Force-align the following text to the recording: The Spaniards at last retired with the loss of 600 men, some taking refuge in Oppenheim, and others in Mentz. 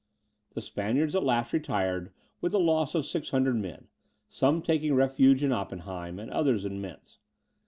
The 0.55 0.61
Spaniards 0.63 1.13
at 1.15 1.21
last 1.23 1.53
retired 1.53 2.11
with 2.41 2.53
the 2.53 2.59
loss 2.59 2.95
of 2.95 3.05
600 3.05 3.55
men, 3.55 3.87
some 4.27 4.63
taking 4.63 4.95
refuge 4.95 5.43
in 5.43 5.51
Oppenheim, 5.51 6.17
and 6.17 6.31
others 6.31 6.65
in 6.65 6.81
Mentz. 6.81 7.19